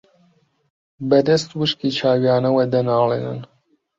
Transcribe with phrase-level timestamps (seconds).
[1.09, 3.39] بەدەست وشکی چاویانەوە دەناڵێنن